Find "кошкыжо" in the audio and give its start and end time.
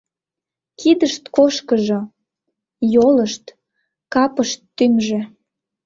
1.35-2.01